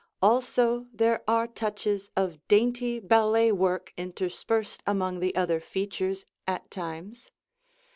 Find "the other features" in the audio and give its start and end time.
5.19-6.25